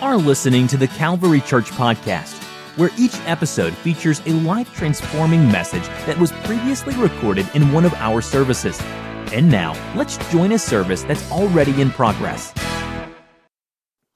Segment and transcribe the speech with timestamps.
[0.00, 2.42] are listening to the Calvary Church Podcast,
[2.76, 7.92] where each episode features a life transforming message that was previously recorded in one of
[7.94, 8.80] our services.
[9.32, 12.54] And now, let's join a service that's already in progress.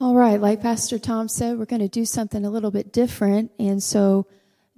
[0.00, 3.50] All right, like Pastor Tom said, we're going to do something a little bit different.
[3.58, 4.26] And so,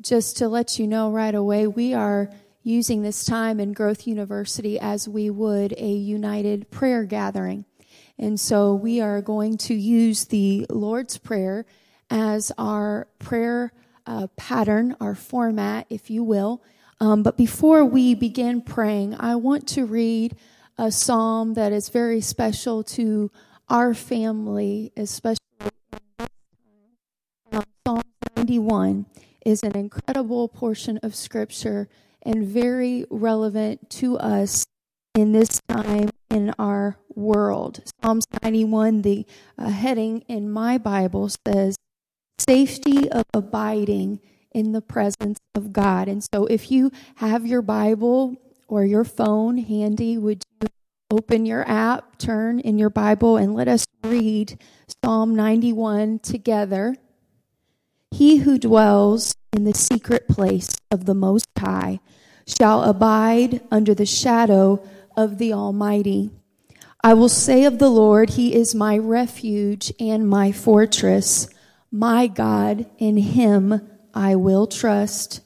[0.01, 2.31] just to let you know right away, we are
[2.63, 7.67] using this time in Growth University as we would a united prayer gathering.
[8.19, 11.67] And so we are going to use the Lord's Prayer
[12.11, 13.73] as our prayer
[14.07, 16.63] uh, pattern, our format, if you will.
[17.01, 20.37] Um, but before we begin praying, I want to read
[20.79, 23.31] a psalm that is very special to
[23.69, 25.39] our family, especially
[27.53, 28.03] um, Psalm
[28.37, 29.07] 91
[29.45, 31.89] is an incredible portion of scripture
[32.23, 34.67] and very relevant to us
[35.15, 37.81] in this time in our world.
[38.03, 39.25] Psalms 91, the
[39.57, 41.77] uh, heading in my Bible says,
[42.39, 44.19] Safety of abiding
[44.51, 46.09] in the presence of God.
[46.09, 48.35] And so if you have your Bible
[48.67, 50.69] or your phone handy, would you
[51.09, 54.61] open your app, turn in your Bible, and let us read
[55.05, 56.97] Psalm 91 together?
[58.11, 62.01] He who dwells in the secret place of the Most High
[62.47, 64.85] shall abide under the shadow
[65.17, 66.31] of the Almighty.
[67.03, 71.49] I will say of the Lord, He is my refuge and my fortress,
[71.91, 75.43] my God, in Him I will trust.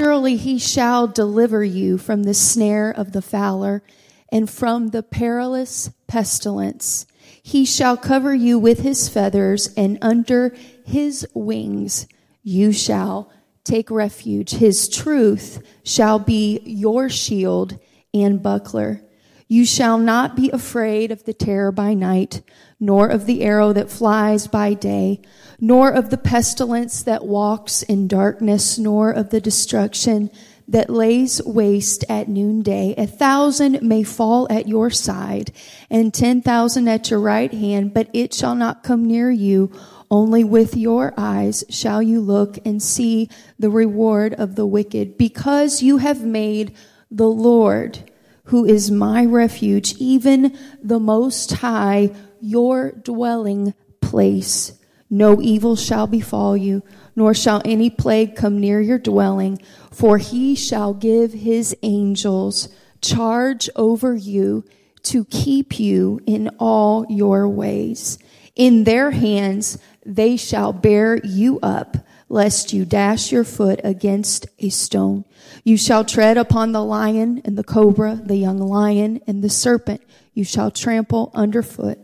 [0.00, 3.82] Surely He shall deliver you from the snare of the fowler
[4.30, 7.06] and from the perilous pestilence.
[7.42, 12.06] He shall cover you with His feathers, and under His wings
[12.42, 13.32] you shall
[13.64, 14.52] take refuge.
[14.52, 17.78] His truth shall be your shield
[18.22, 19.02] and buckler.
[19.48, 22.42] You shall not be afraid of the terror by night,
[22.80, 25.22] nor of the arrow that flies by day,
[25.60, 30.30] nor of the pestilence that walks in darkness, nor of the destruction
[30.66, 32.92] that lays waste at noonday.
[32.98, 35.52] A thousand may fall at your side,
[35.88, 39.70] and ten thousand at your right hand, but it shall not come near you.
[40.10, 43.28] Only with your eyes shall you look and see
[43.60, 46.74] the reward of the wicked, because you have made
[47.10, 48.10] the Lord,
[48.44, 54.72] who is my refuge, even the Most High, your dwelling place.
[55.08, 56.82] No evil shall befall you,
[57.14, 62.68] nor shall any plague come near your dwelling, for he shall give his angels
[63.00, 64.64] charge over you
[65.04, 68.18] to keep you in all your ways.
[68.56, 71.96] In their hands they shall bear you up
[72.28, 75.24] lest you dash your foot against a stone.
[75.64, 80.02] You shall tread upon the lion and the cobra, the young lion and the serpent
[80.34, 81.98] you shall trample underfoot.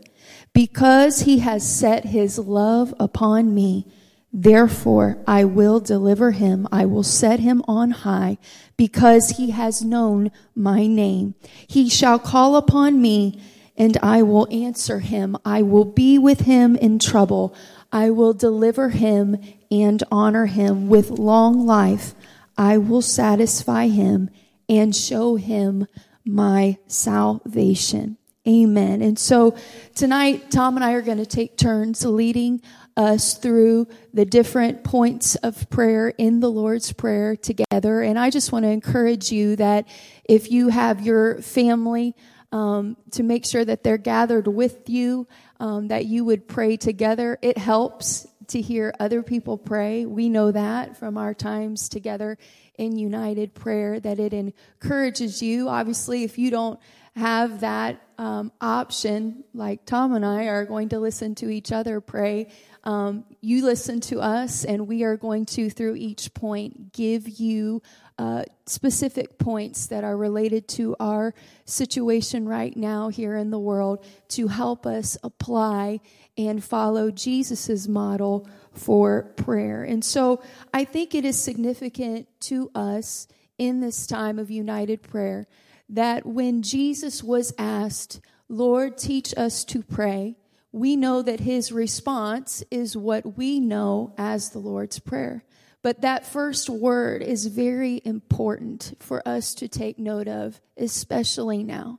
[0.52, 3.86] Because he has set his love upon me,
[4.32, 6.68] therefore I will deliver him.
[6.70, 8.38] I will set him on high
[8.76, 11.34] because he has known my name.
[11.66, 13.40] He shall call upon me
[13.76, 15.36] and I will answer him.
[15.44, 17.54] I will be with him in trouble.
[17.92, 19.36] I will deliver him
[19.70, 22.14] and honor him with long life.
[22.56, 24.30] I will satisfy him
[24.68, 25.86] and show him
[26.24, 28.16] my salvation.
[28.48, 29.02] Amen.
[29.02, 29.56] And so
[29.94, 32.62] tonight, Tom and I are going to take turns leading
[32.96, 38.02] us through the different points of prayer in the Lord's Prayer together.
[38.02, 39.86] And I just want to encourage you that
[40.24, 42.14] if you have your family,
[42.52, 45.26] um, to make sure that they're gathered with you
[45.58, 47.38] um, that you would pray together.
[47.42, 50.04] It helps to hear other people pray.
[50.04, 52.36] We know that from our times together
[52.76, 55.68] in united prayer, that it encourages you.
[55.68, 56.78] Obviously, if you don't
[57.14, 62.00] have that um, option, like Tom and I are going to listen to each other
[62.00, 62.48] pray,
[62.84, 67.82] um, you listen to us, and we are going to, through each point, give you
[68.22, 71.34] uh, specific points that are related to our
[71.64, 75.98] situation right now here in the world to help us apply
[76.38, 79.82] and follow Jesus' model for prayer.
[79.82, 80.40] And so
[80.72, 83.26] I think it is significant to us
[83.58, 85.48] in this time of united prayer
[85.88, 90.36] that when Jesus was asked, Lord, teach us to pray,
[90.70, 95.44] we know that his response is what we know as the Lord's Prayer.
[95.82, 101.98] But that first word is very important for us to take note of, especially now.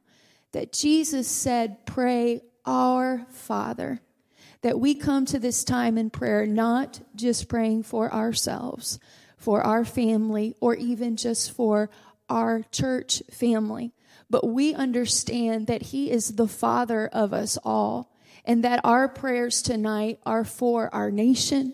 [0.53, 4.01] That Jesus said, Pray our Father.
[4.61, 8.99] That we come to this time in prayer not just praying for ourselves,
[9.35, 11.89] for our family, or even just for
[12.29, 13.93] our church family,
[14.29, 18.13] but we understand that He is the Father of us all
[18.45, 21.73] and that our prayers tonight are for our nation,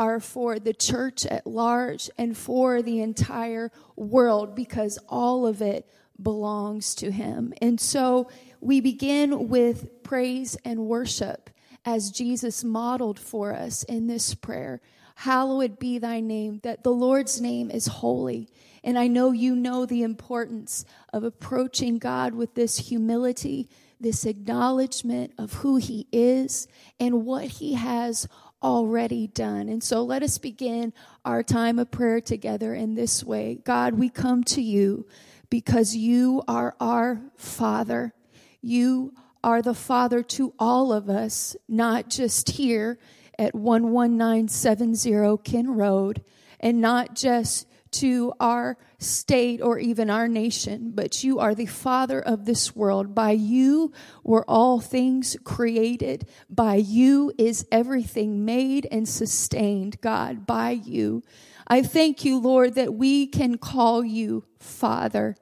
[0.00, 5.86] are for the church at large, and for the entire world because all of it
[6.22, 7.52] belongs to Him.
[7.60, 8.30] And so
[8.62, 11.50] we begin with praise and worship
[11.84, 14.80] as Jesus modeled for us in this prayer.
[15.16, 18.48] Hallowed be thy name, that the Lord's name is holy.
[18.82, 23.68] And I know you know the importance of approaching God with this humility,
[24.00, 26.68] this acknowledgement of who He is
[26.98, 28.26] and what He has
[28.62, 29.68] already done.
[29.68, 30.92] And so let us begin
[31.24, 33.58] our time of prayer together in this way.
[33.64, 35.06] God, we come to you
[35.48, 38.14] because you are our Father.
[38.62, 42.98] You are the Father to all of us, not just here
[43.38, 46.22] at 11970 Ken Road,
[46.60, 52.20] and not just to our state or even our nation, but you are the Father
[52.20, 53.14] of this world.
[53.14, 53.92] By you
[54.22, 56.28] were all things created.
[56.48, 61.22] By you is everything made and sustained, God, by you.
[61.66, 65.36] I thank you, Lord, that we can call you Father.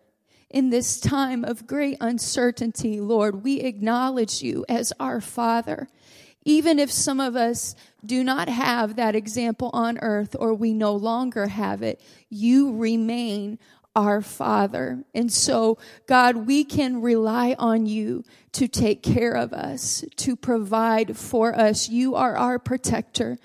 [0.50, 5.88] In this time of great uncertainty, Lord, we acknowledge you as our Father.
[6.48, 10.94] Even if some of us do not have that example on earth or we no
[10.94, 12.00] longer have it,
[12.30, 13.58] you remain
[13.94, 15.04] our Father.
[15.14, 21.18] And so, God, we can rely on you to take care of us, to provide
[21.18, 21.90] for us.
[21.90, 23.36] You are our protector.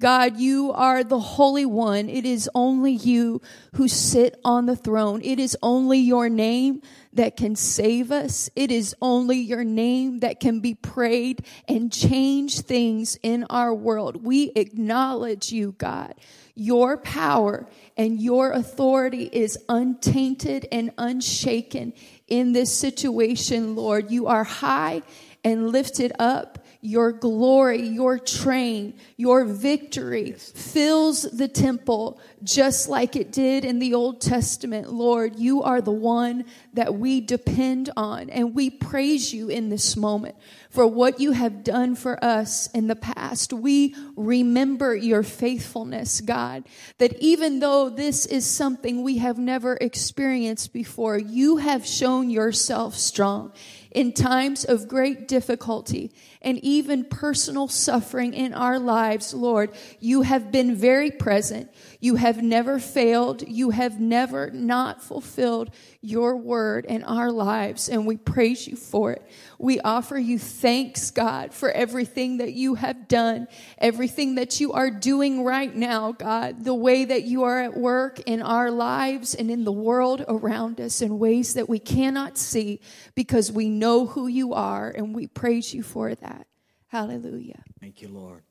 [0.00, 2.08] God, you are the Holy One.
[2.08, 3.42] It is only you
[3.74, 5.20] who sit on the throne.
[5.22, 6.80] It is only your name
[7.12, 8.48] that can save us.
[8.56, 14.24] It is only your name that can be prayed and change things in our world.
[14.24, 16.14] We acknowledge you, God.
[16.54, 21.92] Your power and your authority is untainted and unshaken
[22.26, 24.10] in this situation, Lord.
[24.10, 25.02] You are high
[25.44, 26.49] and lifted up
[26.80, 30.50] your glory, your train, your victory yes.
[30.50, 34.90] fills the temple just like it did in the Old Testament.
[34.90, 39.94] Lord, you are the one that we depend on, and we praise you in this
[39.94, 40.36] moment
[40.70, 43.52] for what you have done for us in the past.
[43.52, 46.64] We remember your faithfulness, God,
[46.98, 52.94] that even though this is something we have never experienced before, you have shown yourself
[52.94, 53.52] strong
[53.90, 56.12] in times of great difficulty
[56.42, 61.70] and even personal suffering in our lives, Lord, you have been very present.
[62.00, 63.46] You have never failed.
[63.46, 65.70] You have never not fulfilled
[66.00, 69.22] your word in our lives, and we praise you for it.
[69.58, 74.90] We offer you thanks, God, for everything that you have done, everything that you are
[74.90, 79.50] doing right now, God, the way that you are at work in our lives and
[79.50, 82.80] in the world around us in ways that we cannot see
[83.14, 86.46] because we know who you are, and we praise you for that.
[86.88, 87.62] Hallelujah.
[87.78, 88.42] Thank you, Lord.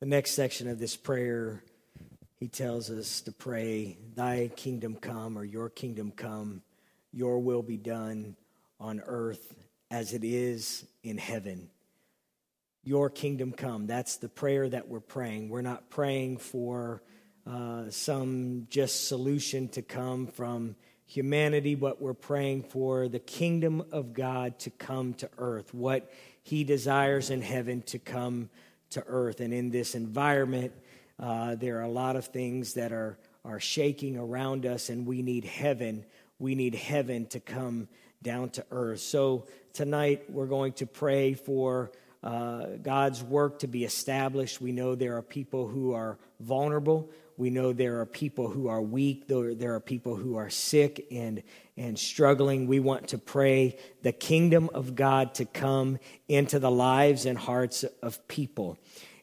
[0.00, 1.64] The next section of this prayer,
[2.38, 6.62] he tells us to pray, Thy kingdom come, or Your kingdom come,
[7.12, 8.36] Your will be done
[8.78, 9.54] on earth
[9.90, 11.68] as it is in heaven.
[12.84, 13.86] Your kingdom come.
[13.86, 15.48] That's the prayer that we're praying.
[15.48, 17.02] We're not praying for
[17.46, 20.76] uh, some just solution to come from
[21.06, 25.74] humanity, but we're praying for the kingdom of God to come to earth.
[25.74, 26.12] What
[26.42, 28.48] he desires in heaven to come
[28.90, 29.40] to earth.
[29.40, 30.72] And in this environment,
[31.18, 35.22] uh, there are a lot of things that are, are shaking around us, and we
[35.22, 36.04] need heaven.
[36.38, 37.88] We need heaven to come
[38.22, 39.00] down to earth.
[39.00, 41.90] So tonight, we're going to pray for
[42.22, 44.60] uh, God's work to be established.
[44.60, 47.10] We know there are people who are vulnerable.
[47.36, 49.28] We know there are people who are weak.
[49.28, 51.42] There, are people who are sick and,
[51.76, 52.66] and struggling.
[52.66, 55.98] We want to pray the kingdom of God to come
[56.28, 58.76] into the lives and hearts of people.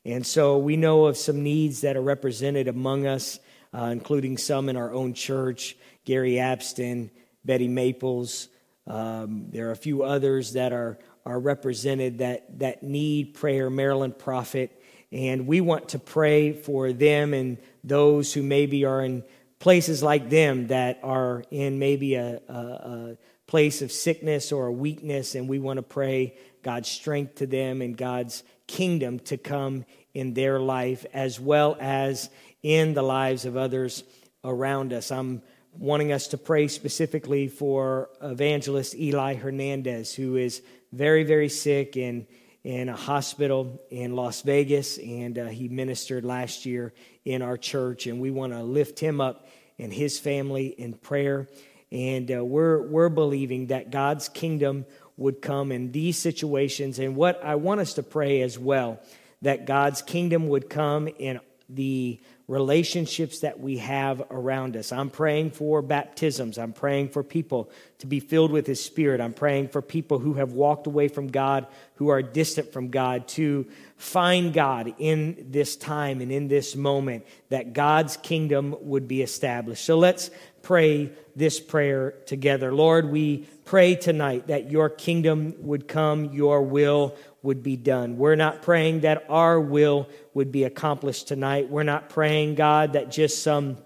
[0.05, 3.39] And so we know of some needs that are represented among us,
[3.73, 7.09] uh, including some in our own church Gary Abston,
[7.43, 8.47] Betty Maples.
[8.85, 13.69] Um, there are a few others that are, are represented that, that need prayer.
[13.71, 14.79] Marilyn Prophet
[15.11, 19.23] and we want to pray for them and those who maybe are in
[19.65, 23.17] places like them that are in maybe a, a, a
[23.47, 25.33] place of sickness or a weakness.
[25.33, 30.35] And we want to pray God's strength to them and God's kingdom to come in
[30.35, 32.29] their life as well as
[32.61, 34.03] in the lives of others
[34.43, 35.11] around us.
[35.11, 35.41] I'm
[35.73, 40.61] wanting us to pray specifically for evangelist Eli Hernandez, who is
[40.93, 42.27] very, very sick and
[42.65, 46.93] in a hospital in Las Vegas, and uh, he ministered last year
[47.23, 48.07] in our church.
[48.07, 51.47] And we want to lift him up and his family in prayer.
[51.91, 56.97] And uh, we're, we're believing that God's kingdom would come in these situations.
[56.97, 58.99] And what I want us to pray as well
[59.43, 64.91] that God's kingdom would come in the relationships that we have around us.
[64.91, 66.59] I'm praying for baptisms.
[66.59, 69.19] I'm praying for people to be filled with His Spirit.
[69.19, 73.27] I'm praying for people who have walked away from God, who are distant from God,
[73.29, 73.65] to
[73.97, 79.83] find God in this time and in this moment, that God's kingdom would be established.
[79.83, 80.29] So let's
[80.61, 82.73] pray this prayer together.
[82.73, 88.17] Lord, we pray tonight that your kingdom would come, your will would be done.
[88.17, 91.69] We're not praying that our will would be accomplished tonight.
[91.69, 93.77] We're not praying, God, that just some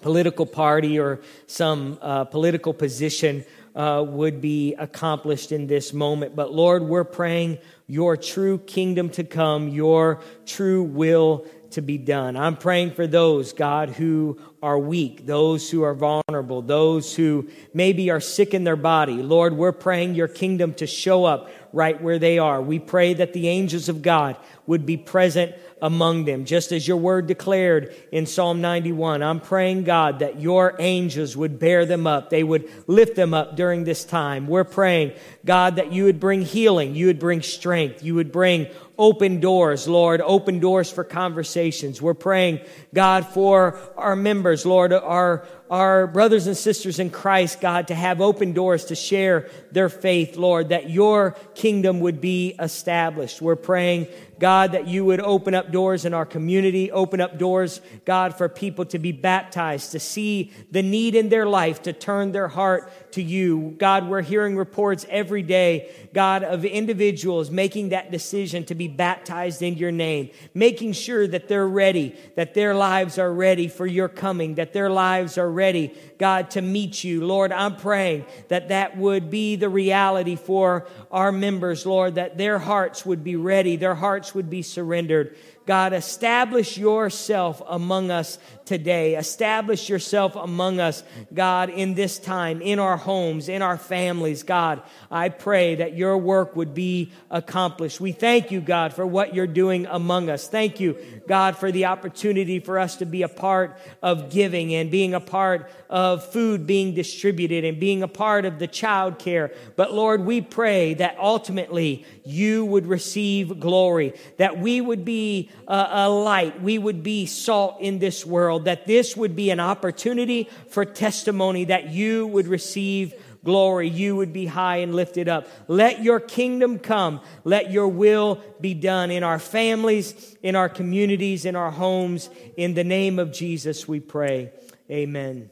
[0.00, 3.44] political party or some uh, political position
[3.74, 6.34] uh, would be accomplished in this moment.
[6.34, 12.36] But Lord, we're praying your true kingdom to come, your true will to be done.
[12.36, 18.10] I'm praying for those, God, who are weak, those who are vulnerable, those who maybe
[18.10, 19.22] are sick in their body.
[19.22, 22.60] Lord, we're praying your kingdom to show up right where they are.
[22.62, 24.36] We pray that the angels of God
[24.68, 29.22] would be present among them, just as your word declared in Psalm 91.
[29.22, 32.28] I'm praying, God, that your angels would bear them up.
[32.28, 34.46] They would lift them up during this time.
[34.46, 35.12] We're praying,
[35.44, 39.86] God, that you would bring healing, you would bring strength, you would bring open doors,
[39.86, 42.02] Lord, open doors for conversations.
[42.02, 42.60] We're praying,
[42.92, 48.20] God, for our members, Lord, our, our brothers and sisters in Christ, God, to have
[48.20, 53.40] open doors to share their faith, Lord, that your kingdom would be established.
[53.40, 54.08] We're praying,
[54.40, 58.48] God, that you would open up doors in our community, open up doors, God, for
[58.48, 63.07] people to be baptized, to see the need in their life, to turn their heart
[63.12, 63.74] to you.
[63.78, 69.62] God, we're hearing reports every day, God, of individuals making that decision to be baptized
[69.62, 74.08] in your name, making sure that they're ready, that their lives are ready for your
[74.08, 77.24] coming, that their lives are ready, God, to meet you.
[77.24, 82.58] Lord, I'm praying that that would be the reality for our members, Lord, that their
[82.58, 85.36] hearts would be ready, their hearts would be surrendered.
[85.68, 89.16] God, establish yourself among us today.
[89.16, 94.42] Establish yourself among us, God, in this time, in our homes, in our families.
[94.42, 98.00] God, I pray that your work would be accomplished.
[98.00, 100.48] We thank you, God, for what you're doing among us.
[100.48, 100.96] Thank you,
[101.26, 105.20] God, for the opportunity for us to be a part of giving and being a
[105.20, 109.52] part of food being distributed and being a part of the child care.
[109.76, 116.08] But Lord, we pray that ultimately you would receive glory, that we would be a,
[116.08, 120.84] light, we would be salt in this world, that this would be an opportunity for
[120.84, 125.46] testimony, that you would receive glory, you would be high and lifted up.
[125.68, 127.20] Let your kingdom come.
[127.44, 132.30] Let your will be done in our families, in our communities, in our homes.
[132.56, 134.52] In the name of Jesus, we pray.
[134.90, 135.50] Amen.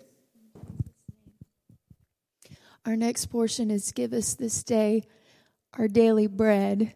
[2.84, 5.04] Our next portion is Give us this day
[5.78, 6.94] our daily bread.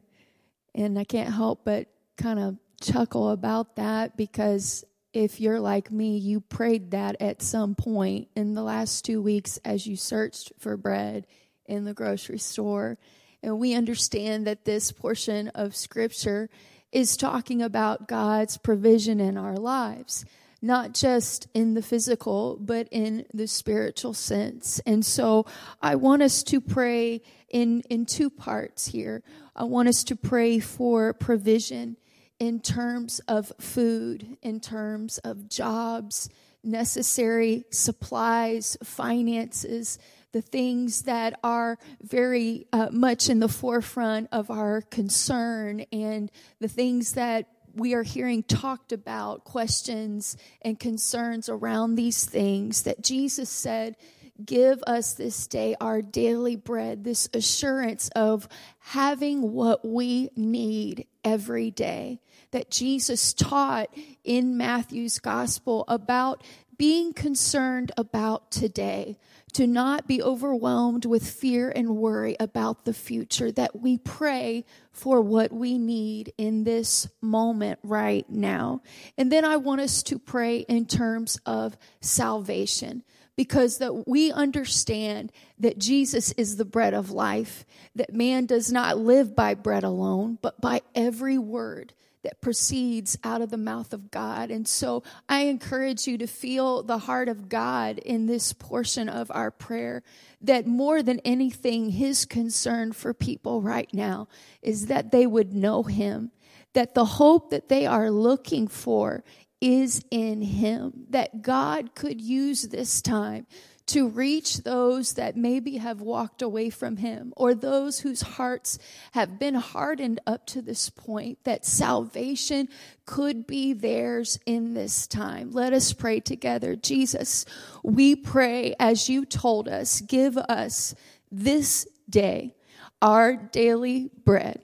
[0.75, 6.19] And I can't help but kind of chuckle about that because if you're like me,
[6.19, 10.77] you prayed that at some point in the last two weeks as you searched for
[10.77, 11.27] bread
[11.67, 12.99] in the grocery store.
[13.43, 16.49] And we understand that this portion of scripture
[16.93, 20.25] is talking about God's provision in our lives
[20.63, 24.81] not just in the physical, but in the spiritual sense.
[24.85, 25.47] And so
[25.81, 29.23] I want us to pray in, in two parts here.
[29.57, 31.97] I want us to pray for provision
[32.40, 36.28] in terms of food, in terms of jobs,
[36.64, 39.99] necessary supplies, finances,
[40.32, 46.30] the things that are very uh, much in the forefront of our concern, and
[46.61, 53.02] the things that we are hearing talked about questions and concerns around these things that
[53.02, 53.97] Jesus said,
[54.42, 61.70] Give us this day our daily bread, this assurance of having what we need every
[61.70, 62.20] day.
[62.52, 63.88] That Jesus taught
[64.25, 66.42] in Matthew's gospel about
[66.80, 69.19] being concerned about today,
[69.52, 75.21] to not be overwhelmed with fear and worry about the future, that we pray for
[75.21, 78.80] what we need in this moment right now.
[79.19, 83.02] And then I want us to pray in terms of salvation
[83.37, 88.97] because that we understand that Jesus is the bread of life, that man does not
[88.97, 91.92] live by bread alone, but by every word
[92.23, 94.50] that proceeds out of the mouth of God.
[94.50, 99.31] And so I encourage you to feel the heart of God in this portion of
[99.31, 100.03] our prayer
[100.43, 104.29] that more than anything, his concern for people right now
[104.62, 106.31] is that they would know him,
[106.75, 109.25] that the hope that they are looking for
[109.61, 113.47] is in him, that God could use this time
[113.90, 118.78] to reach those that maybe have walked away from Him or those whose hearts
[119.12, 122.68] have been hardened up to this point, that salvation
[123.04, 125.50] could be theirs in this time.
[125.50, 126.76] Let us pray together.
[126.76, 127.44] Jesus,
[127.82, 130.94] we pray as you told us, give us
[131.30, 132.54] this day
[133.02, 134.62] our daily bread.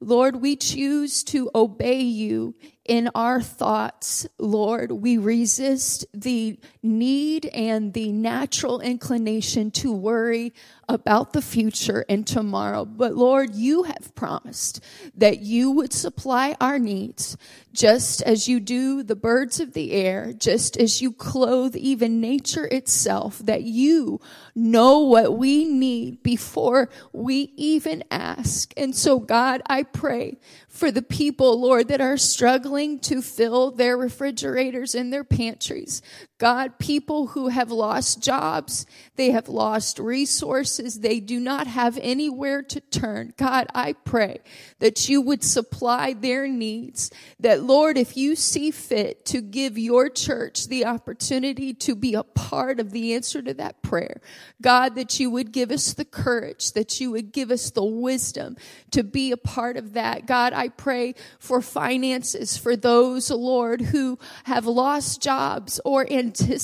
[0.00, 4.90] Lord, we choose to obey you in our thoughts, Lord.
[4.90, 10.52] We resist the need and the natural inclination to worry
[10.88, 12.84] about the future and tomorrow.
[12.84, 14.82] But Lord, you have promised
[15.14, 17.36] that you would supply our needs
[17.72, 22.66] just as you do the birds of the air, just as you clothe even nature
[22.66, 24.20] itself, that you
[24.54, 28.74] know what we need before we even ask.
[28.76, 33.96] And so God, I pray for the people, Lord, that are struggling to fill their
[33.96, 36.02] refrigerators and their pantries.
[36.38, 38.86] God, people who have lost jobs,
[39.16, 43.34] they have lost resources, they do not have anywhere to turn.
[43.36, 44.40] God, I pray
[44.78, 47.10] that you would supply their needs.
[47.40, 52.22] That, Lord, if you see fit to give your church the opportunity to be a
[52.22, 54.20] part of the answer to that prayer,
[54.60, 58.56] God, that you would give us the courage, that you would give us the wisdom
[58.92, 60.26] to be a part of that.
[60.26, 66.61] God, I pray for finances for those, Lord, who have lost jobs or anticipate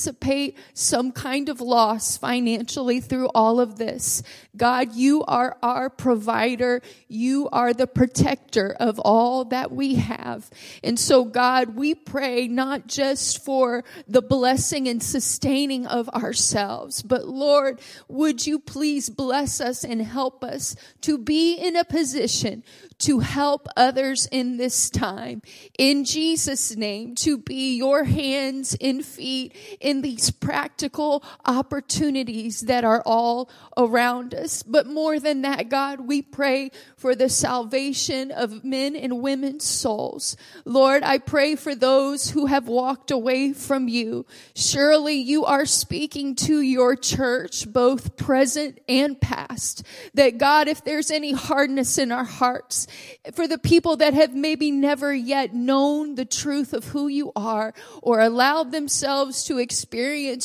[0.74, 4.22] some kind of loss financially through all of this.
[4.56, 6.82] God, you are our provider.
[7.08, 10.50] You are the protector of all that we have.
[10.82, 17.26] And so, God, we pray not just for the blessing and sustaining of ourselves, but
[17.26, 22.62] Lord, would you please bless us and help us to be in a position
[22.98, 25.40] to help others in this time.
[25.78, 29.54] In Jesus' name, to be your hands and feet
[29.88, 34.62] in these practical opportunities that are all around us.
[34.62, 40.36] But more than that, God, we pray for the salvation of men and women's souls.
[40.66, 44.26] Lord, I pray for those who have walked away from you.
[44.54, 49.86] Surely you are speaking to your church, both present and past.
[50.12, 52.86] That God, if there's any hardness in our hearts,
[53.32, 57.72] for the people that have maybe never yet known the truth of who you are
[58.02, 59.77] or allowed themselves to experience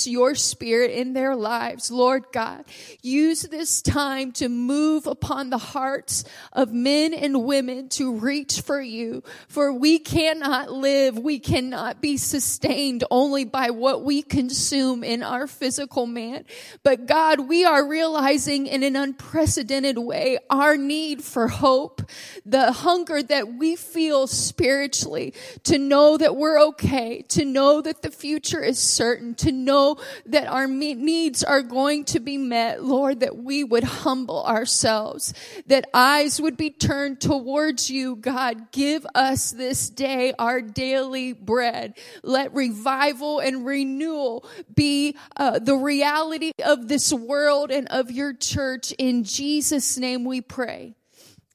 [0.05, 1.89] your spirit in their lives.
[1.91, 2.65] Lord God,
[3.01, 8.81] use this time to move upon the hearts of men and women to reach for
[8.81, 9.23] you.
[9.47, 15.47] For we cannot live, we cannot be sustained only by what we consume in our
[15.47, 16.45] physical man.
[16.83, 22.01] But God, we are realizing in an unprecedented way our need for hope,
[22.45, 28.11] the hunger that we feel spiritually to know that we're okay, to know that the
[28.11, 32.83] future is certain, to know that our needs are going to be met.
[32.83, 35.33] Lord, that we would humble ourselves,
[35.67, 38.15] that eyes would be turned towards you.
[38.15, 41.97] God, give us this day our daily bread.
[42.23, 48.91] Let revival and renewal be uh, the reality of this world and of your church.
[48.93, 50.95] In Jesus' name we pray.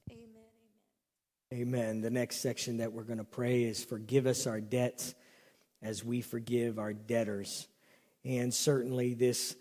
[0.09, 1.53] Amen.
[1.53, 2.01] Amen.
[2.01, 5.15] The next section that we're going to pray is forgive us our debts
[5.81, 7.67] as we forgive our debtors.
[8.25, 9.55] And certainly this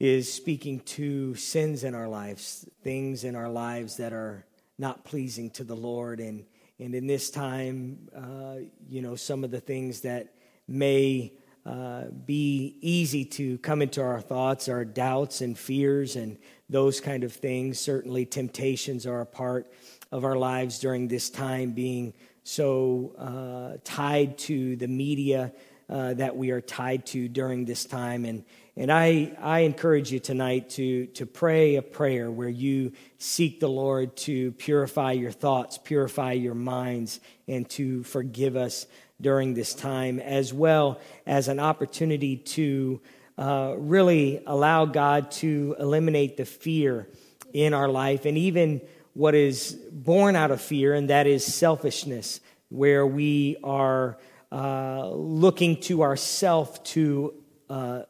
[0.00, 4.46] is speaking to sins in our lives, things in our lives that are
[4.78, 6.20] not pleasing to the Lord.
[6.20, 6.44] And,
[6.78, 8.56] and in this time, uh,
[8.88, 10.34] you know, some of the things that
[10.68, 11.32] may
[11.66, 16.38] uh, be easy to come into our thoughts are doubts and fears and
[16.70, 17.78] those kind of things.
[17.78, 19.70] Certainly, temptations are a part
[20.10, 22.14] of our lives during this time, being
[22.48, 25.52] so uh, tied to the media
[25.90, 28.24] uh, that we are tied to during this time.
[28.24, 28.42] And,
[28.74, 33.68] and I, I encourage you tonight to, to pray a prayer where you seek the
[33.68, 38.86] Lord to purify your thoughts, purify your minds, and to forgive us
[39.20, 42.98] during this time, as well as an opportunity to
[43.36, 47.08] uh, really allow God to eliminate the fear
[47.52, 48.80] in our life and even
[49.18, 54.16] what is born out of fear, and that is selfishness, where we are
[54.52, 57.34] uh, looking to ourself to
[57.68, 58.02] uh,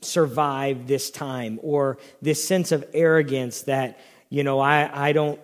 [0.00, 5.38] survive this time, or this sense of arrogance that, you know, I, I don't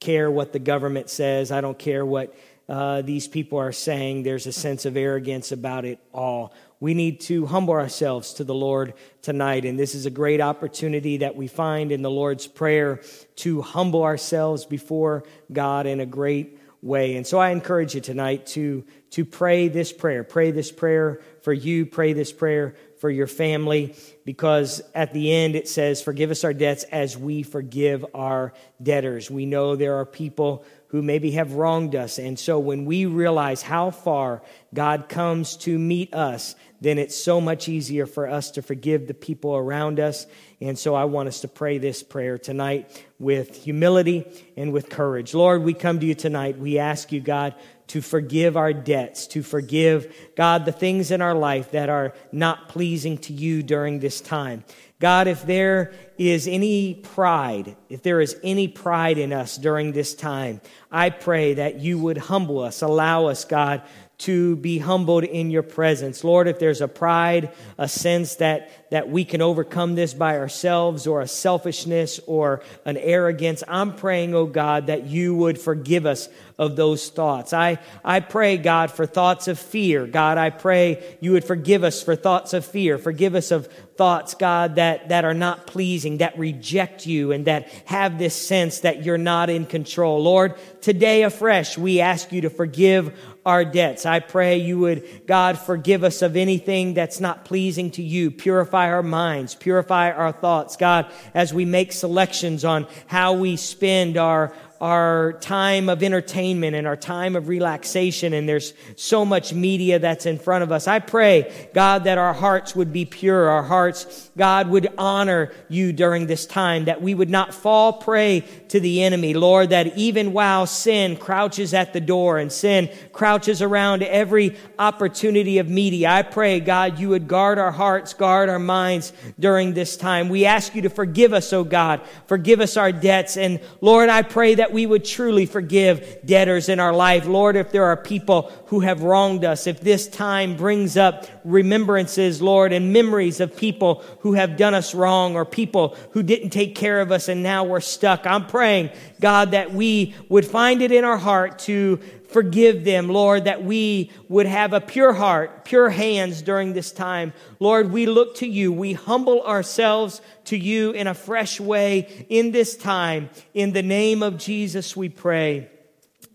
[0.00, 2.34] care what the government says, I don't care what
[2.68, 4.24] uh, these people are saying.
[4.24, 8.54] There's a sense of arrogance about it all we need to humble ourselves to the
[8.54, 9.64] Lord tonight.
[9.64, 13.00] And this is a great opportunity that we find in the Lord's Prayer
[13.36, 17.16] to humble ourselves before God in a great way.
[17.16, 20.22] And so I encourage you tonight to, to pray this prayer.
[20.22, 21.86] Pray this prayer for you.
[21.86, 26.52] Pray this prayer for your family because at the end it says, Forgive us our
[26.52, 29.30] debts as we forgive our debtors.
[29.30, 32.18] We know there are people who maybe have wronged us.
[32.18, 37.40] And so when we realize how far God comes to meet us, then it's so
[37.40, 40.26] much easier for us to forgive the people around us.
[40.60, 44.24] And so I want us to pray this prayer tonight with humility
[44.56, 45.34] and with courage.
[45.34, 46.58] Lord, we come to you tonight.
[46.58, 47.54] We ask you, God,
[47.88, 52.68] to forgive our debts, to forgive, God, the things in our life that are not
[52.68, 54.62] pleasing to you during this time.
[55.00, 60.14] God, if there is any pride, if there is any pride in us during this
[60.14, 60.60] time,
[60.90, 63.82] I pray that you would humble us, allow us, God,
[64.18, 66.24] to be humbled in your presence.
[66.24, 71.06] Lord, if there's a pride, a sense that, that we can overcome this by ourselves
[71.06, 76.28] or a selfishness or an arrogance, I'm praying, oh God, that you would forgive us
[76.58, 77.52] of those thoughts.
[77.52, 80.08] I, I pray, God, for thoughts of fear.
[80.08, 82.98] God, I pray you would forgive us for thoughts of fear.
[82.98, 87.68] Forgive us of thoughts, God, that, that are not pleasing, that reject you and that
[87.84, 90.22] have this sense that you're not in control.
[90.22, 93.16] Lord, today afresh, we ask you to forgive
[93.48, 94.04] our debts.
[94.04, 98.30] I pray you would, God, forgive us of anything that's not pleasing to you.
[98.30, 104.18] Purify our minds, purify our thoughts, God, as we make selections on how we spend
[104.18, 109.98] our, our time of entertainment and our time of relaxation and there's so much media
[109.98, 110.88] that's in front of us.
[110.88, 113.48] I pray, God, that our hearts would be pure.
[113.48, 118.44] Our hearts, God, would honor you during this time, that we would not fall prey
[118.68, 119.34] to the enemy.
[119.34, 125.58] Lord, that even while sin crouches at the door and sin crouches around every opportunity
[125.58, 129.96] of media, I pray, God, you would guard our hearts, guard our minds during this
[129.96, 130.28] time.
[130.28, 133.36] We ask you to forgive us, oh God, forgive us our debts.
[133.36, 137.24] And Lord, I pray that that we would truly forgive debtors in our life.
[137.24, 142.42] Lord, if there are people who have wronged us, if this time brings up remembrances,
[142.42, 146.74] Lord, and memories of people who have done us wrong or people who didn't take
[146.74, 150.92] care of us and now we're stuck, I'm praying, God, that we would find it
[150.92, 155.88] in our heart to forgive them, Lord, that we would have a pure heart, pure
[155.88, 157.32] hands during this time.
[157.58, 158.72] Lord, we look to you.
[158.72, 163.30] We humble ourselves to you in a fresh way in this time.
[163.54, 165.70] In the name of Jesus, we pray.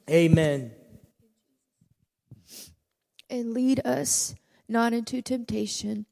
[0.10, 0.72] Amen.
[3.30, 4.36] And lead us
[4.68, 6.06] not into temptation,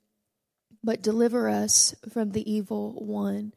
[0.84, 3.54] but deliver us from the evil one.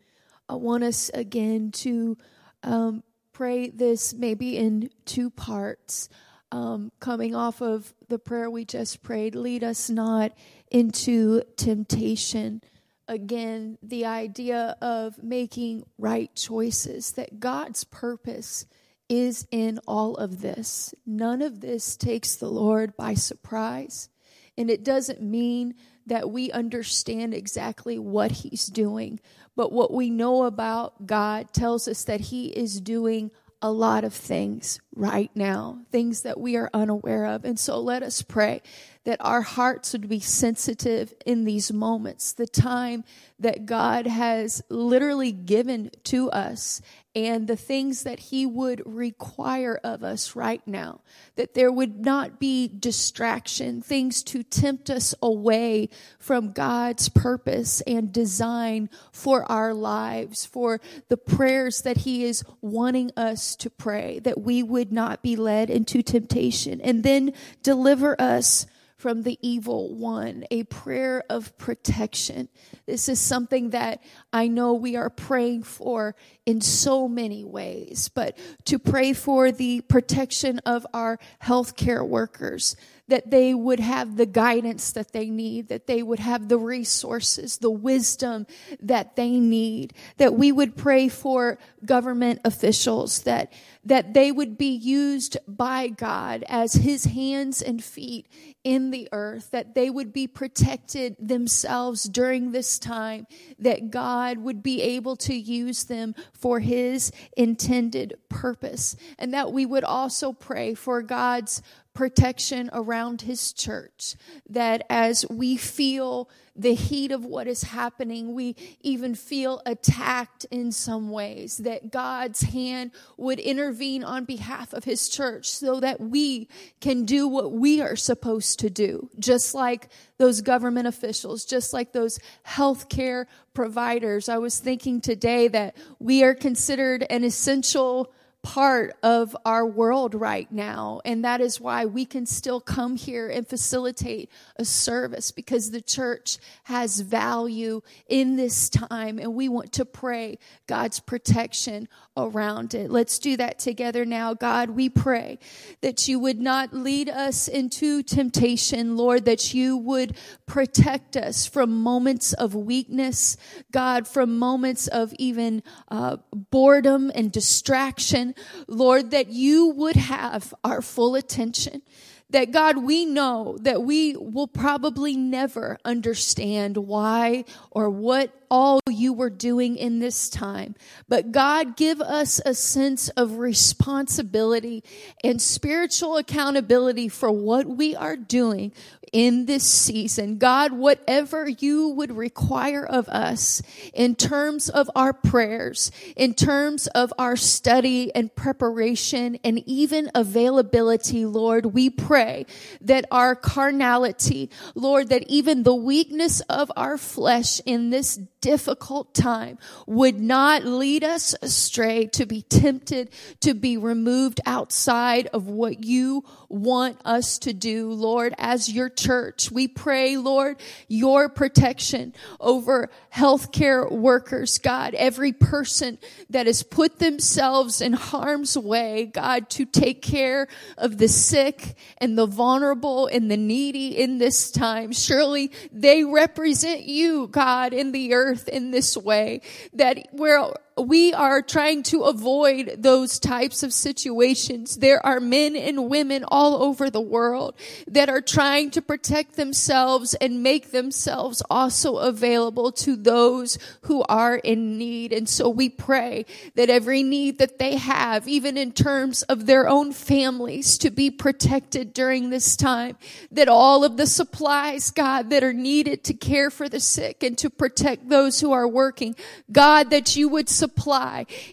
[0.49, 2.19] I want us again to
[2.63, 3.03] um,
[3.33, 6.09] pray this maybe in two parts.
[6.53, 10.33] Um, coming off of the prayer we just prayed, lead us not
[10.71, 12.63] into temptation.
[13.09, 18.67] Again, the idea of making right choices, that God's purpose
[19.09, 20.95] is in all of this.
[21.05, 24.09] None of this takes the Lord by surprise.
[24.57, 25.75] And it doesn't mean
[26.07, 29.21] that we understand exactly what He's doing,
[29.57, 33.31] but what we know about God tells us that He is doing
[33.63, 37.45] a lot of things right now, things that we are unaware of.
[37.45, 38.63] And so let us pray
[39.05, 43.05] that our hearts would be sensitive in these moments, the time
[43.39, 46.81] that God has literally given to us
[47.15, 51.01] and the things that He would require of us right now.
[51.37, 58.13] That there would not be distraction, things to tempt us away from God's purpose and
[58.13, 64.41] design for our lives, for the prayers that He is wanting us to pray, that
[64.41, 66.81] we would not be led into temptation.
[66.81, 68.67] And then deliver us
[68.97, 72.49] from the evil one, a prayer of protection.
[72.87, 76.15] This is something that I know we are praying for
[76.47, 82.77] in so many ways, but to pray for the protection of our healthcare workers,
[83.09, 87.59] that they would have the guidance that they need, that they would have the resources,
[87.59, 88.47] the wisdom
[88.81, 93.53] that they need, that we would pray for government officials, that,
[93.85, 98.27] that they would be used by God as his hands and feet
[98.63, 103.27] in the earth, that they would be protected themselves during this time,
[103.59, 109.67] that God would be able to use them for his intended purpose, and that we
[109.67, 111.61] would also pray for God's
[111.93, 114.17] protection around his church.
[114.49, 120.71] That as we feel the heat of what is happening, we even feel attacked in
[120.71, 126.49] some ways, that God's hand would intervene on behalf of his church so that we
[126.81, 129.89] can do what we are supposed to do, just like
[130.19, 134.29] those government officials, just like those healthcare providers.
[134.29, 138.13] I was thinking today that we are considered an essential
[138.45, 141.01] part of our world right now.
[141.07, 145.81] And that is why we can still come here and facilitate a service because the
[145.81, 149.19] church has value in this time.
[149.19, 152.91] And we want to pray God's protection around it.
[152.91, 154.35] Let's do that together now.
[154.35, 155.39] God, we pray
[155.81, 161.83] that you would not lead us into temptation, Lord, that you would protect us from
[161.83, 163.37] moments of weakness,
[163.73, 168.35] God, from moments of even uh, boredom and distraction,
[168.69, 171.83] Lord, that you would have our full attention
[172.31, 179.13] that God, we know that we will probably never understand why or what all you
[179.13, 180.77] were doing in this time.
[181.09, 184.85] But God, give us a sense of responsibility
[185.25, 188.71] and spiritual accountability for what we are doing
[189.15, 190.39] in this season.
[190.39, 193.63] God, whatever you would require of us
[193.93, 201.27] in terms of our prayers, in terms of our study and preparation and even availability,
[201.27, 202.47] Lord, we pray
[202.81, 209.57] that our carnality, Lord, that even the weakness of our flesh in this difficult time
[209.87, 213.09] would not lead us astray to be tempted
[213.41, 219.51] to be removed outside of what you want us to do, Lord, as your church.
[219.51, 225.97] We pray, Lord, your protection over healthcare workers, God, every person
[226.29, 232.19] that has put themselves in harm's way, God, to take care of the sick and
[232.19, 234.93] the vulnerable and the needy in this time.
[234.93, 239.41] Surely they represent you, God, in the earth earth in this way
[239.73, 244.77] that where we are trying to avoid those types of situations.
[244.77, 247.55] There are men and women all over the world
[247.87, 254.37] that are trying to protect themselves and make themselves also available to those who are
[254.37, 255.13] in need.
[255.13, 259.69] And so we pray that every need that they have, even in terms of their
[259.69, 262.97] own families, to be protected during this time,
[263.31, 267.39] that all of the supplies, God, that are needed to care for the sick and
[267.39, 269.15] to protect those who are working,
[269.53, 270.49] God, that you would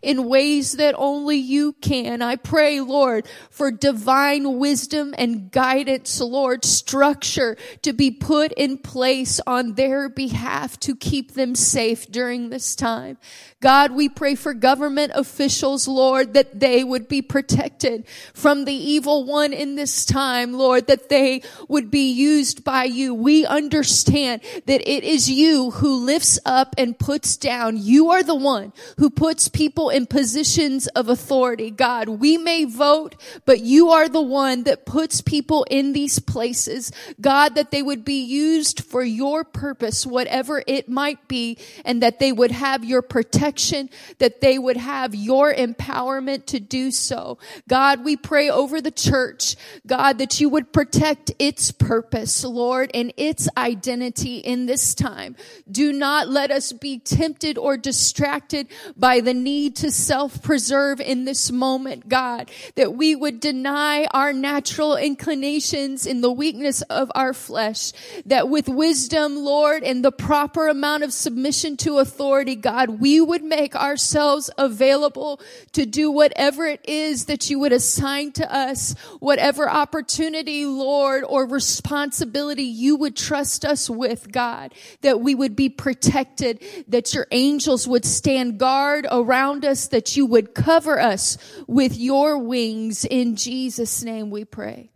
[0.02, 2.22] in ways that only you can.
[2.22, 9.40] I pray, Lord, for divine wisdom and guidance, Lord, structure to be put in place
[9.46, 13.18] on their behalf to keep them safe during this time.
[13.60, 19.24] God, we pray for government officials, Lord, that they would be protected from the evil
[19.24, 23.14] one in this time, Lord, that they would be used by you.
[23.14, 27.78] We understand that it is you who lifts up and puts down.
[27.78, 31.72] You are the one who puts people in positions of authority.
[31.72, 36.92] God, we may vote, but you are the one that puts people in these places.
[37.20, 42.20] God, that they would be used for your purpose, whatever it might be, and that
[42.20, 47.40] they would have your protection that they would have your empowerment to do so.
[47.68, 49.56] God, we pray over the church,
[49.88, 55.36] God, that you would protect its purpose, Lord, and its identity in this time.
[55.72, 61.52] Do not let us be tempted or distracted by the need to self-preserve in this
[61.52, 67.94] moment, God, that we would deny our natural inclinations in the weakness of our flesh,
[68.26, 73.44] that with wisdom, Lord, and the proper amount of submission to authority, God, we would
[73.44, 75.40] make ourselves available
[75.74, 81.46] to do whatever it is that you would assign to us, whatever opportunity, Lord, or
[81.46, 87.88] responsibility you would trust us with, God, that we would be protected, that your angels
[87.88, 93.06] would stand guard around us, that you would cover us with your wings.
[93.06, 94.90] In Jesus' name we pray.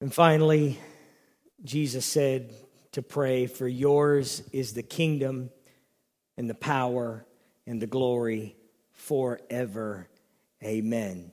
[0.00, 0.80] And finally,
[1.62, 2.52] Jesus said
[2.92, 5.50] to pray, For yours is the kingdom
[6.36, 7.24] and the power
[7.64, 8.56] and the glory
[8.92, 10.08] forever.
[10.64, 11.30] Amen.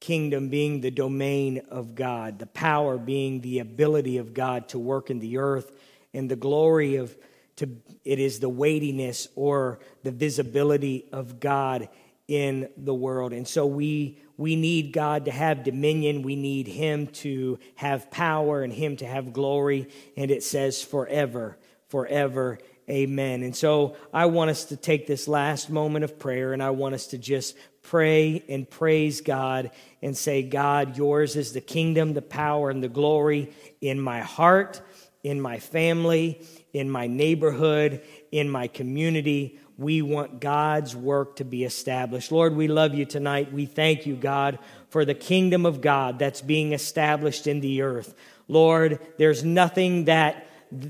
[0.00, 5.10] Kingdom being the domain of God, the power being the ability of God to work
[5.10, 5.72] in the earth,
[6.12, 7.16] and the glory of
[7.56, 7.68] to
[8.04, 11.88] it is the weightiness or the visibility of God
[12.26, 13.32] in the world.
[13.32, 18.62] And so we we need God to have dominion, we need him to have power
[18.62, 21.56] and him to have glory, and it says forever,
[21.88, 23.42] forever Amen.
[23.42, 26.94] And so I want us to take this last moment of prayer and I want
[26.94, 29.70] us to just pray and praise God
[30.02, 34.82] and say, God, yours is the kingdom, the power, and the glory in my heart,
[35.22, 39.58] in my family, in my neighborhood, in my community.
[39.78, 42.30] We want God's work to be established.
[42.30, 43.52] Lord, we love you tonight.
[43.52, 44.58] We thank you, God,
[44.90, 48.14] for the kingdom of God that's being established in the earth.
[48.46, 50.46] Lord, there's nothing that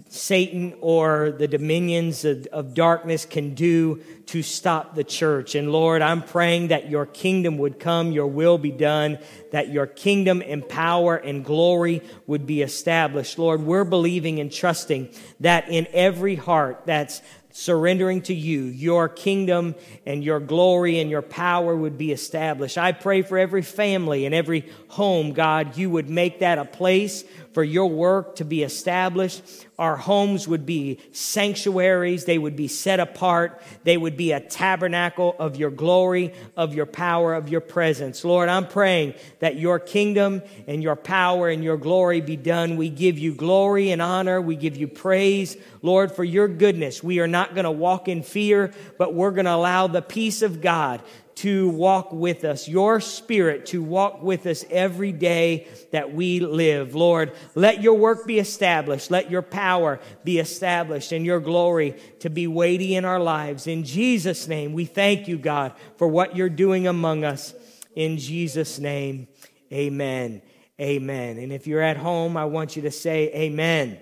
[0.08, 5.54] Satan or the dominions of, of, darkness can do to stop the church.
[5.54, 9.18] And Lord, I'm praying that your kingdom would come, your will be done,
[9.52, 13.38] that your kingdom and power and glory would be established.
[13.38, 17.20] Lord, we're believing and trusting that in every heart that's
[17.56, 22.76] surrendering to you, your kingdom and your glory and your power would be established.
[22.76, 27.22] I pray for every family and every home, God, you would make that a place
[27.54, 29.42] for your work to be established.
[29.78, 32.24] Our homes would be sanctuaries.
[32.24, 33.62] They would be set apart.
[33.84, 38.24] They would be a tabernacle of your glory, of your power, of your presence.
[38.24, 42.76] Lord, I'm praying that your kingdom and your power and your glory be done.
[42.76, 44.40] We give you glory and honor.
[44.40, 47.02] We give you praise, Lord, for your goodness.
[47.02, 50.42] We are not going to walk in fear, but we're going to allow the peace
[50.42, 51.02] of God
[51.36, 56.94] to walk with us, your spirit to walk with us every day that we live.
[56.94, 59.10] Lord, let your work be established.
[59.10, 63.66] Let your power be established and your glory to be weighty in our lives.
[63.66, 67.54] In Jesus' name, we thank you, God, for what you're doing among us.
[67.94, 69.28] In Jesus' name,
[69.72, 70.42] amen.
[70.80, 71.38] Amen.
[71.38, 73.98] And if you're at home, I want you to say amen.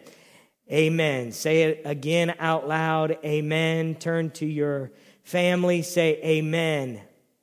[0.71, 1.33] Amen.
[1.33, 3.19] Say it again out loud.
[3.25, 3.95] Amen.
[3.95, 4.91] Turn to your
[5.23, 5.83] family.
[5.83, 7.03] Say amen.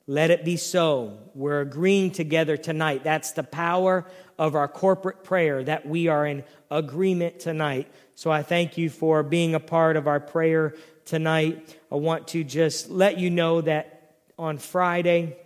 [0.09, 1.19] Let it be so.
[1.35, 3.03] We're agreeing together tonight.
[3.03, 4.07] That's the power
[4.39, 7.91] of our corporate prayer that we are in agreement tonight.
[8.15, 10.73] So I thank you for being a part of our prayer
[11.05, 11.77] tonight.
[11.91, 15.37] I want to just let you know that on Friday,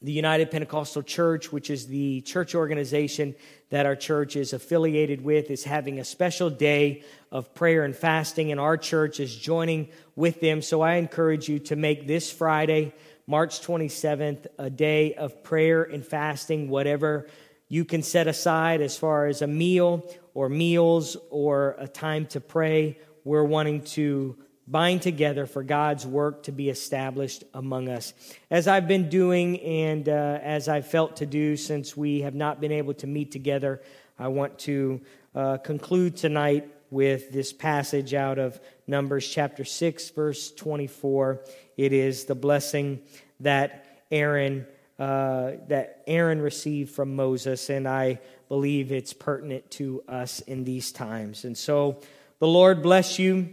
[0.00, 3.34] the United Pentecostal Church, which is the church organization
[3.68, 8.50] that our church is affiliated with, is having a special day of prayer and fasting,
[8.50, 10.62] and our church is joining with them.
[10.62, 12.94] So I encourage you to make this Friday
[13.30, 17.28] March 27th, a day of prayer and fasting, whatever
[17.68, 22.40] you can set aside as far as a meal or meals or a time to
[22.40, 22.98] pray.
[23.22, 28.14] We're wanting to bind together for God's work to be established among us.
[28.50, 32.60] As I've been doing and uh, as I've felt to do since we have not
[32.60, 33.80] been able to meet together,
[34.18, 35.02] I want to
[35.36, 41.44] uh, conclude tonight with this passage out of Numbers chapter 6, verse 24.
[41.76, 43.00] It is the blessing
[43.40, 44.66] that Aaron
[45.00, 50.92] uh, that Aaron received from Moses, and I believe it's pertinent to us in these
[50.92, 51.46] times.
[51.46, 52.02] And so,
[52.38, 53.48] the Lord bless you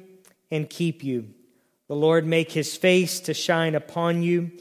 [0.52, 1.30] and keep you.
[1.88, 4.52] The Lord make his face to shine upon you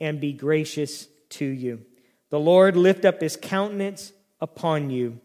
[0.00, 1.84] and be gracious to you.
[2.30, 5.20] The Lord lift up his countenance upon you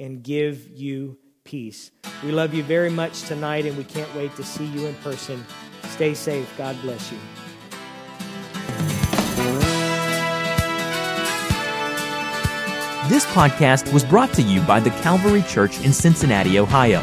[0.00, 1.18] and give you
[1.52, 1.92] peace.
[2.24, 5.44] We love you very much tonight, and we can't wait to see you in person.
[5.84, 6.50] Stay safe.
[6.56, 7.18] God bless you.
[13.10, 17.02] This podcast was brought to you by the Calvary Church in Cincinnati, Ohio.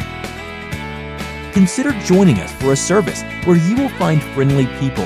[1.54, 5.06] Consider joining us for a service where you will find friendly people,